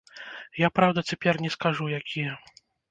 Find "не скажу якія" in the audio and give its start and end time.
1.45-2.31